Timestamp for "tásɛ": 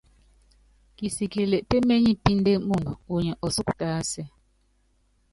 3.79-4.23